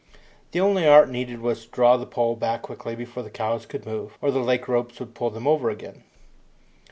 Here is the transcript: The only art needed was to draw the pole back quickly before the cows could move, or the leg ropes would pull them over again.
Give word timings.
The 0.49 0.59
only 0.59 0.87
art 0.87 1.09
needed 1.11 1.41
was 1.41 1.63
to 1.67 1.71
draw 1.71 1.95
the 1.95 2.07
pole 2.07 2.35
back 2.35 2.63
quickly 2.63 2.95
before 2.95 3.21
the 3.21 3.29
cows 3.29 3.67
could 3.67 3.85
move, 3.85 4.17
or 4.19 4.31
the 4.31 4.39
leg 4.39 4.67
ropes 4.67 4.99
would 4.99 5.13
pull 5.13 5.29
them 5.29 5.45
over 5.47 5.69
again. 5.69 6.01